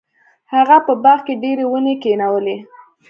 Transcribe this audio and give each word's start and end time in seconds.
هغه 0.53 0.77
په 0.85 0.93
باغ 1.03 1.19
کې 1.25 1.33
ډیرې 1.43 1.65
ونې 1.67 1.95
کینولې. 2.03 2.57